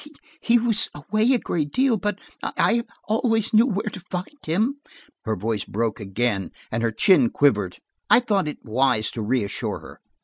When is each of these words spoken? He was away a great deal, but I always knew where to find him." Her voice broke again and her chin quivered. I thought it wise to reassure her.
He 0.41 0.57
was 0.57 0.89
away 0.95 1.31
a 1.31 1.37
great 1.37 1.71
deal, 1.71 1.95
but 1.95 2.17
I 2.41 2.85
always 3.03 3.53
knew 3.53 3.67
where 3.67 3.91
to 3.91 3.99
find 4.09 4.39
him." 4.43 4.77
Her 5.25 5.35
voice 5.35 5.63
broke 5.63 5.99
again 5.99 6.51
and 6.71 6.81
her 6.81 6.91
chin 6.91 7.29
quivered. 7.29 7.77
I 8.09 8.19
thought 8.21 8.47
it 8.47 8.65
wise 8.65 9.11
to 9.11 9.21
reassure 9.21 9.77
her. 9.81 9.99